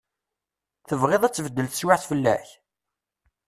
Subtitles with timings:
[0.87, 2.47] Tebɣiḍ ad tbeddel teswiɛt fell-ak?